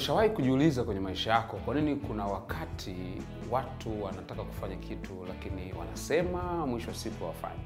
[0.00, 2.96] Umeshawahi kujiuliza kwenye maisha yako, kwa nini kuna wakati
[3.50, 7.60] watu wanataka kufanya kitu lakini wanasema mwisho wa siku hawafanyi?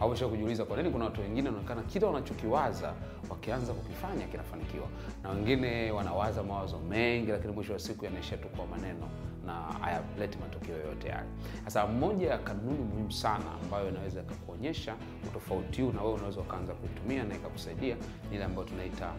[0.00, 2.94] Au umeshawahi kujiuliza kwa nini kuna watu wengine wanaonekana kila wanachokiwaza
[3.30, 4.86] wakianza kukifanya kinafanikiwa,
[5.22, 9.08] na wengine wanawaza mawazo mengi lakini mwisho wa siku yanaishia tu kwa maneno
[9.46, 11.28] na hayaleti matokeo yoyote yale.
[11.64, 14.94] Sasa moja ya kanuni muhimu sana ambayo inaweza ikakuonyesha
[15.28, 17.96] utofauti huu na wewe unaweza ukaanza kuitumia na ikakusaidia
[18.30, 19.12] ni ile ambayo tunaita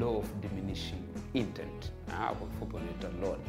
[0.00, 1.02] law of diminishing
[1.34, 1.92] intent,
[2.38, 3.40] kwa kifupi wanaita LOD,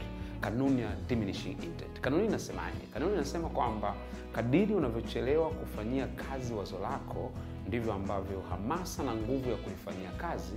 [0.42, 2.00] kanuni ya diminishing intent.
[2.02, 2.78] Kanuni inasemaje?
[2.94, 3.96] Kanuni inasema kwamba
[4.36, 7.32] kadiri unavyochelewa kufanyia kazi wazo lako
[7.68, 10.54] ndivyo ambavyo hamasa na nguvu ya kulifanyia kazi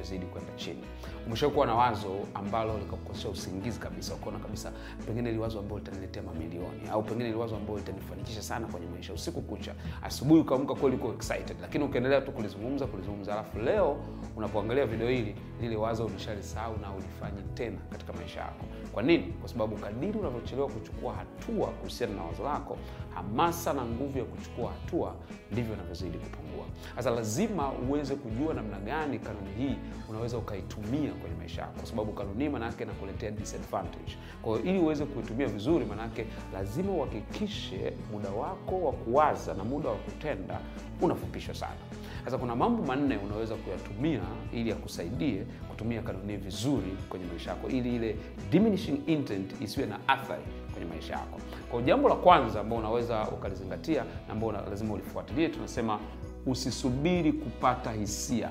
[0.00, 0.82] inavyozidi kwenda chini.
[1.26, 4.72] umeshakuwa na wazo ambalo likakukosesha usingizi kabisa, ukaona kabisa
[5.06, 9.74] pengine liwazo ambalo litaniletea mamilioni, au pengine liwazo ambalo litanifanikisha sana kwenye maisha, usiku kucha,
[10.02, 13.96] asubuhi ukaamka kweli uko excited, lakini ukaendelea tu kulizungumza kulizungumza, alafu leo
[14.36, 18.64] unapoangalia video hili, lile wazo ulishalisahau na ulifanyi tena katika maisha yako.
[18.92, 19.32] Kwa nini?
[19.40, 22.78] Kwa sababu kadiri unavyochelewa kuchukua hatua kuhusiana na wazo lako,
[23.14, 25.14] hamasa na nguvu ya kuchukua hatua
[25.52, 26.49] ndivyo inavyozidi kupungua.
[26.96, 29.76] Sasa lazima uweze kujua namna gani kanuni hii
[30.08, 34.16] unaweza ukaitumia kwenye maisha yako, kwa sababu kanuni hii manaake inakuletea disadvantage.
[34.42, 39.88] Kwa hiyo ili uweze kuitumia vizuri, manaake lazima uhakikishe muda wako wa kuwaza na muda
[39.88, 40.60] wa kutenda
[41.00, 41.76] unafupishwa sana.
[42.24, 44.20] Sasa kuna mambo manne unaweza kuyatumia
[44.52, 48.16] ili yakusaidie kutumia kanuni vizuri kwenye maisha yako, ili ile
[48.50, 51.40] diminishing intent isiwe na athari kwenye maisha yako.
[51.70, 55.98] Kwa jambo la kwanza ambao unaweza ukalizingatia na ambao lazima ulifuatilie, tunasema
[56.46, 58.50] usisubiri kupata hisia.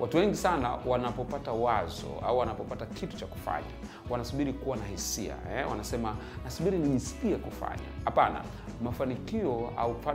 [0.00, 3.66] Watu wengi sana wanapopata wazo au wanapopata kitu cha kufanya
[4.10, 5.70] wanasubiri kuwa na hisia eh?
[5.70, 7.82] Wanasema nasubiri nijisikie kufanya.
[8.04, 8.42] Hapana,
[8.82, 9.72] mafanikio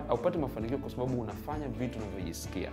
[0.07, 2.69] haupati mafanikio kwa sababu unafanya vitu unavyojisikia.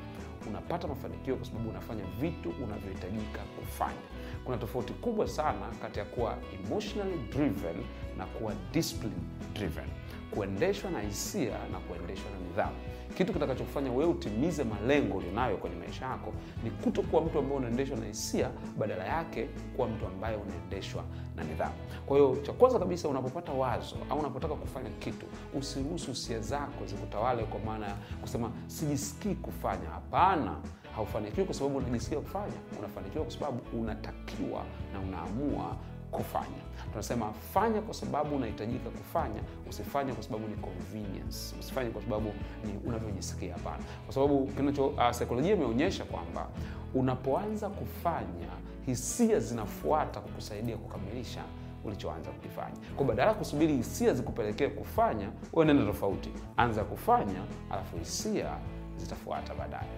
[0.49, 4.01] Unapata mafanikio kwa sababu unafanya vitu unavyohitajika kufanya.
[4.45, 7.77] Kuna tofauti kubwa sana kati ya kuwa emotionally driven
[8.21, 9.15] na kuwa discipline
[9.55, 9.85] driven,
[10.31, 12.77] kuendeshwa na hisia na kuendeshwa na nidhamu.
[13.15, 16.33] Kitu kitakachofanya wewe utimize malengo ulionayo kwenye maisha yako
[16.65, 21.05] ni kutokuwa mtu ambaye unaendeshwa na hisia, badala yake kuwa mtu ambaye unaendeshwa
[21.37, 21.75] na nidhamu.
[22.07, 25.27] Kwa hiyo cha kwanza kabisa, unapopata wazo au unapotaka kufanya kitu,
[25.59, 29.89] usiruhusu hisia zako zikutawale, kwa maana ya kusema sijisikii kufanya.
[29.89, 30.57] Hapana,
[30.97, 32.55] haufanikiwi kwa sababu unajisikia kufanya.
[32.79, 35.77] Unafanikiwa kwa sababu unatakiwa na unaamua
[36.11, 36.61] kufanya.
[36.91, 39.41] Tunasema fanya kwa sababu unahitajika kufanya,
[39.71, 42.33] usifanye kwa sababu ni convenience, usifanye kwa sababu
[42.65, 43.53] ni unavyojisikia.
[43.55, 46.49] Hapana, kwa sababu kinacho uh, saikolojia imeonyesha kwamba
[46.95, 48.49] unapoanza kufanya
[48.87, 51.45] hisia zinafuata kukusaidia kukamilisha
[51.85, 52.77] ulichoanza kukifanya.
[52.97, 58.57] Kwa badala ya kusubiri hisia zikupelekee kufanya, wewe nenda tofauti, anza kufanya, alafu hisia
[58.97, 59.89] zitafuata baadaye.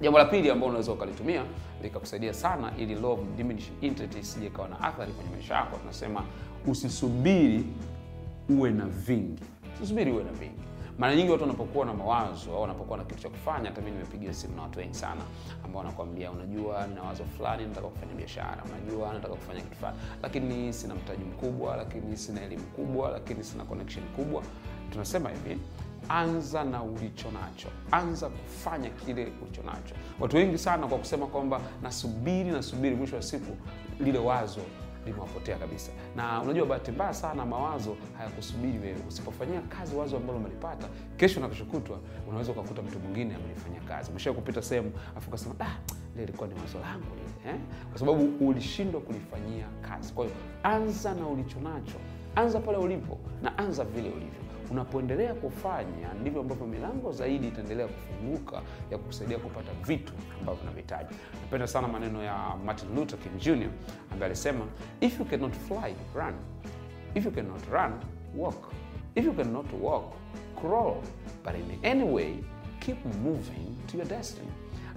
[0.00, 1.44] Jambo la pili ambalo unaweza ukalitumia
[1.82, 6.24] likakusaidia sana ili law of diminishing interest isije ikawa na athari kwenye maisha yako, tunasema
[6.66, 7.64] usisubiri
[8.48, 9.42] uwe na vingi.
[9.76, 10.62] Usisubiri uwe na vingi.
[10.98, 14.34] Mara nyingi watu wanapokuwa na mawazo au wanapokuwa na kitu cha kufanya, hata mimi nimepigia
[14.34, 15.20] simu na watu wengi sana
[15.64, 20.72] ambao wanakuambia, unajua, nina wazo fulani, nataka kufanya biashara, unajua, nataka kufanya kitu fulani, lakini
[20.72, 24.42] sina mtaji mkubwa, lakini sina elimu kubwa, lakini sina connection kubwa.
[24.92, 25.58] Tunasema hivi
[26.08, 29.94] Anza na ulicho nacho, anza kufanya kile ulicho nacho.
[30.20, 33.56] Watu wengi sana kwa kusema kwamba nasubiri nasubiri, mwisho wa siku
[34.00, 34.60] lile wazo
[35.06, 35.92] limewapotea kabisa.
[36.16, 38.96] Na unajua, bahati mbaya sana, mawazo hayakusubiri wewe.
[39.08, 41.48] Usipofanyia kazi wazo ambalo umelipata, kesho na
[42.28, 44.10] unaweza ukakuta mtu mwingine amelifanyia kazi.
[44.10, 45.76] Umesha kupita sehemu afu ukasema ah,
[46.12, 47.60] lile ilikuwa ni wazo langu lile eh?
[47.90, 50.12] Kwa sababu ulishindwa kulifanyia kazi.
[50.12, 51.98] Kwa hiyo anza na ulicho nacho,
[52.36, 54.42] anza pale ulipo na anza vile ulivyo.
[54.72, 61.14] Unapoendelea kufanya ndivyo ambavyo milango zaidi itaendelea kufunguka ya kusaidia kupata vitu ambavyo unavihitaji.
[61.42, 63.70] Napenda sana maneno ya Martin Luther King Jr.
[64.12, 64.64] ambaye alisema
[65.00, 66.34] if you cannot fly run,
[67.14, 67.92] if you cannot run
[68.36, 68.72] walk,
[69.14, 70.04] if you cannot walk
[70.60, 70.96] crawl,
[71.44, 72.34] but in any way
[72.80, 74.48] keep moving to your destiny.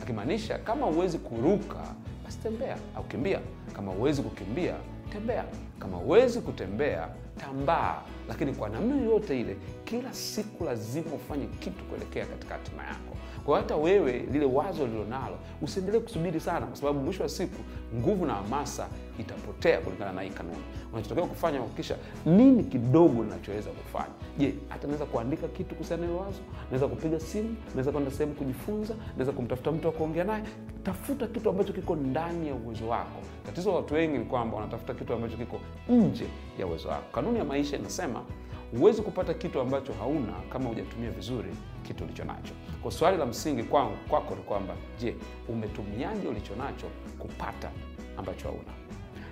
[0.01, 1.83] Akimaanisha kama huwezi kuruka
[2.25, 3.39] basi tembea au kimbia.
[3.73, 4.75] Kama huwezi kukimbia
[5.11, 5.45] tembea.
[5.79, 7.07] Kama huwezi kutembea
[7.37, 8.01] tambaa.
[8.27, 13.15] Lakini kwa namna yoyote ile, kila siku lazima ufanye kitu kuelekea katika hatima yako.
[13.45, 17.61] Kwa hiyo hata wewe lile wazo lilonalo usiendelee kusubiri sana, kwa sababu mwisho wa siku
[17.95, 18.87] nguvu na hamasa
[19.19, 20.63] itapotea kulingana na hii kanuni.
[20.93, 21.95] Unachotakiwa kufanya kuhakikisha
[22.25, 24.13] nini kidogo ninachoweza kufanya.
[24.37, 26.39] Je, hata naweza kuandika kitu kuhusiana na wazo,
[26.71, 30.43] naweza kupiga simu, naweza kwenda sehemu kujifunza, naweza kumtafuta mtu wa kuongea naye.
[30.83, 33.19] Tafuta kitu ambacho kiko ndani ya uwezo wako.
[33.45, 35.59] Tatizo la watu wengi ni kwamba wanatafuta kitu ambacho kiko
[35.89, 36.25] nje
[36.59, 37.03] ya uwezo wako.
[37.11, 38.21] Kanuni ya maisha inasema
[38.77, 41.49] huwezi kupata kitu ambacho hauna kama hujatumia vizuri
[41.83, 42.53] kitu ulicho nacho.
[42.81, 45.15] Kwa swali la msingi kwangu kwako ni kwamba je,
[45.49, 46.85] umetumiaje ulicho nacho
[47.19, 47.71] kupata
[48.17, 48.73] ambacho hauna?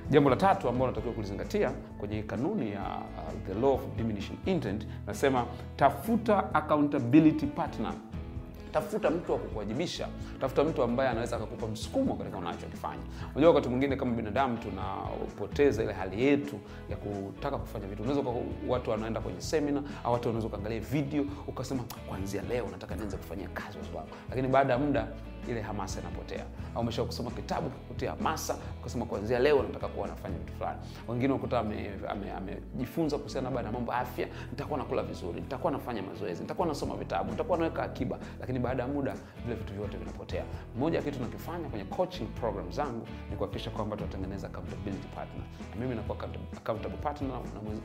[0.10, 4.88] Jambo la tatu ambalo natakiwa kulizingatia kwenye kanuni ya uh, the law of diminishing intent
[5.08, 5.46] nasema
[5.76, 7.94] tafuta accountability partner
[8.74, 10.08] tafuta mtu wa kukuwajibisha,
[10.42, 13.02] tafuta mtu ambaye anaweza akakupa msukumo katika unachokifanya.
[13.32, 16.60] Unajua, wakati mwingine kama binadamu tunapoteza ile hali yetu
[16.90, 18.04] ya kutaka kufanya vitu.
[18.04, 18.30] Unaweza
[18.68, 23.48] watu wanaenda kwenye semina au watu wanaweza ukaangalia video ukasema, kuanzia leo nataka nianze kufanyia
[23.48, 25.08] kazi wazo sababu, lakini baada ya muda
[25.48, 26.46] ile hamasa inapotea,
[26.76, 30.80] au umesha kusoma kitabu kikutia hamasa ukasema kuanzia leo nataka kuwa nafanya vitu fulani.
[31.08, 36.42] Wengine ukuta amejifunza ame, kuhusiana na mambo ya afya, nitakuwa nakula vizuri, nitakuwa nafanya mazoezi,
[36.42, 40.44] nitakuwa nasoma vitabu, nitakuwa naweka akiba, lakini baada ya muda vile vitu vyote vinapotea.
[40.80, 45.44] Moja ya kitu nakifanya kwenye coaching program zangu ni kuhakikisha kwamba tunatengeneza accountability partner,
[45.76, 46.18] na mimi nakuwa
[46.58, 47.30] accountable partner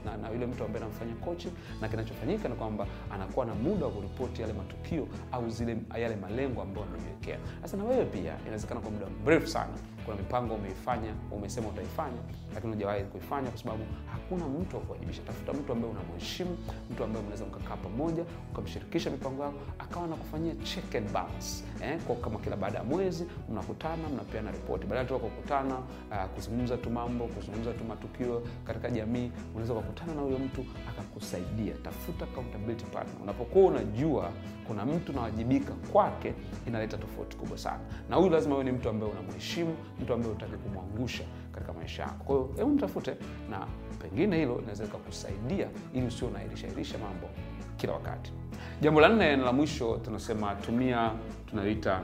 [0.05, 3.87] na, na, na yule mtu ambaye namfanyia coaching, na kinachofanyika ni kwamba anakuwa na muda
[3.87, 7.39] wa kuripoti yale matukio au zile yale malengo ambayo amejiwekea.
[7.63, 9.73] Sasa na wewe pia inawezekana kwa muda mrefu sana
[10.09, 12.17] kuna mipango umeifanya, umesema utaifanya,
[12.55, 15.23] lakini hujawahi kuifanya kwa sababu hakuna mtu wa kuwajibisha.
[15.23, 16.59] Tafuta mtu ambaye unamheshimu,
[16.91, 22.17] mtu ambaye mnaweza mkakaa pamoja, ukamshirikisha mipango yako, akawa nakufanyia check and balance eh, kwa
[22.17, 27.27] kama kila baada ya mwezi mnakutana, mnapeana ripoti, badala tu kukutana uh, kuzungumza tu mambo,
[27.27, 29.31] kuzungumza tu matukio katika jamii.
[29.55, 31.75] Unaweza kukutana na huyo mtu akakusaidia.
[31.85, 33.23] Tafuta accountability partner.
[33.23, 34.31] Unapokuwa unajua
[34.67, 36.35] kuna mtu nawajibika kwake,
[36.67, 37.81] inaleta tofauti kubwa sana,
[38.11, 42.25] na huyu lazima awe ni mtu ambaye unamheshimu mtu ambaye utaki kumwangusha katika maisha yako.
[42.25, 43.17] Kwa hiyo hebu mtafute,
[43.51, 43.67] na
[44.03, 47.29] pengine hilo linaweza likakusaidia ili usio unairisha mambo
[47.77, 48.33] kila wakati.
[48.81, 51.11] Jambo la nne na la mwisho tunasema tumia,
[51.47, 52.01] tunaita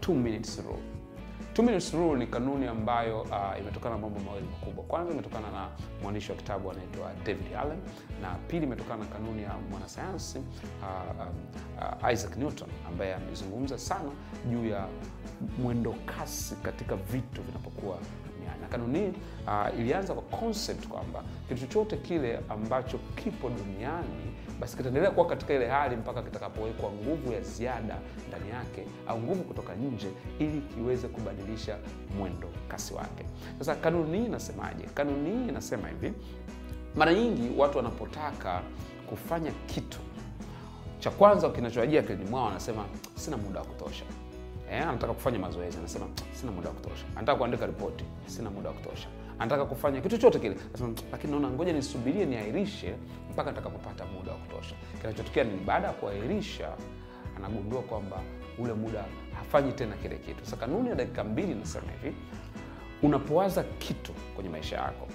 [0.00, 0.82] two minutes rule.
[1.54, 4.84] Two minutes rule ni kanuni ambayo uh, imetokana na mambo mawili makubwa.
[4.84, 5.68] Kwanza imetokana na
[6.02, 7.78] mwandishi wa kitabu anaitwa David Allen,
[8.22, 11.28] na pili imetokana na kanuni ya mwanasayansi uh, um,
[12.04, 14.10] uh, Isaac Newton ambaye amezungumza sana
[14.50, 14.86] juu ya
[15.62, 17.98] mwendo kasi katika vitu vinapokuwa
[18.36, 18.60] duniani.
[18.60, 19.12] Na kanuni hii
[19.46, 25.54] uh, ilianza kwa concept kwamba kitu chochote kile ambacho kipo duniani basi kitaendelea kuwa katika
[25.54, 27.98] ile hali mpaka kitakapowekwa nguvu ya ziada
[28.28, 31.78] ndani yake au nguvu kutoka nje ili kiweze kubadilisha
[32.18, 33.24] mwendo kasi wake.
[33.58, 34.84] Sasa kanuni hii inasemaje?
[34.94, 36.12] Kanuni hii inasema hivi,
[36.96, 38.62] mara nyingi watu wanapotaka
[39.10, 39.98] kufanya kitu
[40.98, 44.04] cha kwanza kinachowajia akilini mwao, wanasema sina muda wa kutosha.
[44.72, 47.04] Eh, anataka kufanya mazoezi, anasema sina muda wa kutosha.
[47.16, 49.08] Anataka kuandika ripoti, sina muda wa kutosha.
[49.42, 52.94] Anataka kufanya kitu chochote kile, anasema lakini naona ngoja nisubirie niairishe
[53.32, 54.74] mpaka nitakapopata muda wa kutosha.
[55.00, 56.68] Kinachotokea ni baada ya kuahirisha,
[57.36, 58.20] anagundua kwamba
[58.58, 59.04] ule muda
[59.38, 60.46] hafanyi tena kile kitu.
[60.46, 62.16] sa kanuni ya dakika mbili nasema hivi,
[63.02, 65.08] unapowaza kitu kwenye maisha yako,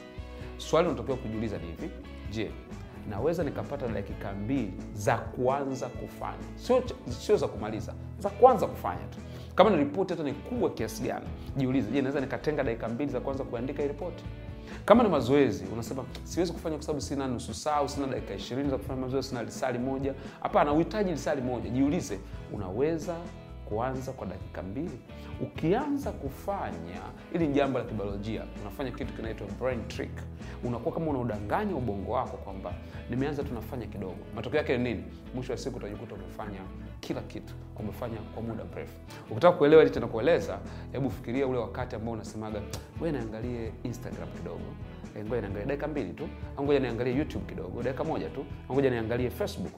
[0.57, 1.89] swali unatakiwa kujiuliza ni hivi,
[2.31, 2.51] je,
[3.09, 9.17] naweza nikapata dakika mbili za kuanza kufanya, sio sio za kumaliza, za kuanza kufanya tu.
[9.57, 11.25] Kama ni ripoti hata ni kubwa kiasi gani,
[11.55, 14.23] jiulize, je, naweza nikatenga dakika mbili za kuanza kuandika hii ripoti?
[14.85, 18.69] Kama ni mazoezi, unasema siwezi kufanya kwa sababu sina nusu saa au sina dakika ishirini
[18.69, 20.13] za kufanya mazoezi, sina lisali moja.
[20.41, 21.69] Hapana, uhitaji lisali moja.
[21.69, 22.19] Jiulize,
[22.53, 23.15] unaweza
[23.69, 24.99] kuanza kwa dakika mbili.
[25.41, 27.01] Ukianza kufanya,
[27.33, 30.11] ili ni jambo la kibiolojia, unafanya kitu kinaitwa brain trick.
[30.63, 32.73] Unakuwa kama unaudanganya ubongo wako kwamba
[33.09, 34.15] nimeanza tunafanya kidogo.
[34.35, 35.03] Matokeo yake nini?
[35.35, 36.59] Mwisho wa siku utajikuta umefanya
[36.99, 38.93] kila kitu, umefanya kwa muda mrefu.
[39.31, 40.59] Ukitaka kuelewa hili tena kueleza,
[40.91, 42.61] hebu fikiria ule wakati ambao unasemaga
[43.01, 44.61] wewe, niangalie Instagram kidogo
[45.17, 48.75] e, ngoja niangalie dakika mbili tu, au ngoja niangalie YouTube kidogo dakika moja tu, au
[48.75, 49.73] ngoja niangalie Facebook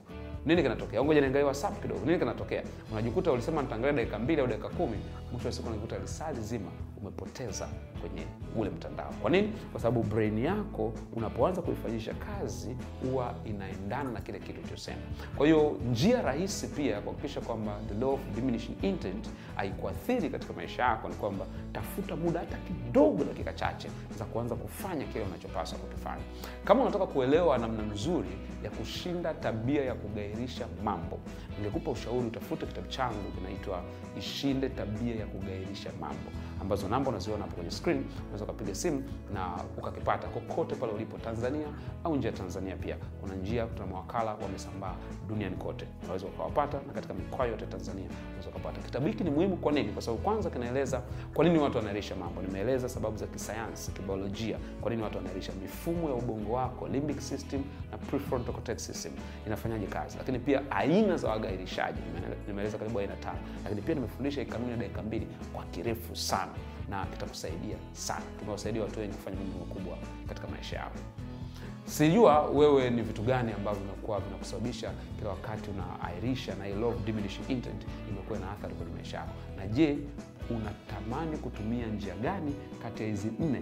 [0.46, 1.04] nini kinatokea?
[1.04, 2.64] Ngoja niangalie WhatsApp kidogo, nini kinatokea?
[2.92, 4.98] Unajikuta ulisema nitaangalia dakika mbili au dakika kumi,
[5.32, 6.70] mwisho wa siku unajikuta lisali zima
[7.02, 7.68] umepoteza
[8.02, 8.22] kwenye
[8.56, 9.14] ule mtandao.
[9.22, 9.54] Kwa nini?
[9.72, 14.98] Kwa sababu brain yako unapoanza kuifanyisha kazi huwa inaendana na kile kitu ulichosema.
[15.38, 20.54] Kwa hiyo njia rahisi pia ya kuhakikisha kwamba the law of diminishing intent haikuathiri katika
[20.54, 23.90] maisha yako ni kwamba tafuta muda hata kidogo, dakika chache
[24.20, 26.24] za kuanza kufanya kile unachopaswa kukifanya.
[26.66, 28.30] Kama unataka kuelewa namna nzuri
[28.64, 31.20] ya kushinda tabia ya kugairisha mambo,
[31.58, 33.84] ningekupa ushauri utafute kitabu changu kinaitwa
[34.18, 37.89] Ishinde Tabia ya Kugairisha Mambo, ambazo namba unaziona hapo kwenye screen.
[37.94, 39.04] Unaweza ukapiga simu
[39.34, 41.68] na ukakipata kokote pale ulipo Tanzania
[42.04, 42.76] au nje ya Tanzania.
[42.76, 44.96] Pia kuna njia, tuna mawakala wamesambaa
[45.30, 48.82] duniani kote, unaweza ukawapata na katika mikoa yote Tanzania unaweza ukapata.
[48.82, 49.58] Kitabu hiki ni muhimu.
[49.58, 49.90] Kwa nini?
[49.90, 51.02] Kwa sababu kwanza kinaeleza
[51.34, 52.42] kwa nini watu wanairisha mambo.
[52.42, 57.62] Nimeeleza sababu za kisayansi, kibiolojia, kwa nini watu wanairisha, mifumo ya ubongo wako, limbic system
[57.92, 57.98] na
[58.80, 59.12] system
[59.48, 62.00] inafanyaje kazi, lakini pia aina za wagairishaji
[62.48, 66.52] nimeeleza karibu aina tano, lakini pia nimefundisha kanuni ya dakika mbili kwa kirefu sana
[66.90, 68.26] na kitakusaidia sana.
[68.40, 70.92] Tumewasaidia watu wengi kufanya mambo makubwa katika maisha yao.
[71.86, 77.44] Sijua wewe ni vitu gani ambavyo vimekuwa vinakusababisha kila wakati unaairisha, na law of diminishing
[77.50, 79.98] intent imekuwa na athari kwenye maisha yako, na je,
[80.50, 83.62] unatamani kutumia njia gani kati ya hizi nne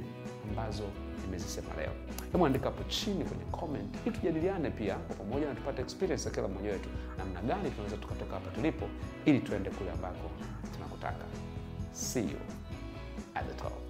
[0.50, 0.84] ambazo
[1.26, 1.92] nimezisema leo?
[2.32, 6.36] Hebu andika hapo chini kwenye comment ili tujadiliane pia kwa pamoja na tupate experience ya
[6.36, 8.86] kila mmoja wetu, namna gani tunaweza tukatoka hapa tulipo
[9.26, 10.30] ili tuende kule ambako
[10.74, 11.26] tunakutaka.
[11.92, 12.40] See you
[13.38, 13.87] at the top.